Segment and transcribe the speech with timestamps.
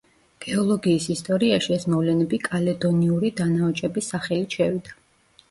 [0.43, 4.99] გეოლოგიის ისტორიაში ეს მოვლენები კალედონიური დანაოჭების სახელით შევიდა.